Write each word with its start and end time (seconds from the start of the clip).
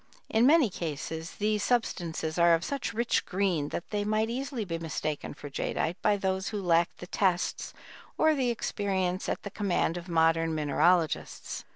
In 0.31 0.47
many 0.47 0.71
cases 0.71 1.33
these 1.33 1.61
substances 1.61 2.39
are 2.39 2.55
of 2.55 2.65
such 2.65 2.91
rich 2.91 3.23
green 3.23 3.69
that 3.69 3.91
they 3.91 4.03
might 4.03 4.31
easily 4.31 4.65
be 4.65 4.79
mistaken 4.79 5.35
for 5.35 5.47
jadeite 5.47 5.97
by 6.01 6.17
those 6.17 6.47
who 6.47 6.59
lacked 6.59 6.97
the 6.97 7.05
tests 7.05 7.71
or 8.17 8.33
the 8.33 8.49
experience 8.49 9.29
at 9.29 9.43
the 9.43 9.51
command 9.51 9.97
of 9.97 10.09
modern 10.09 10.55
mineralogists. 10.55 11.65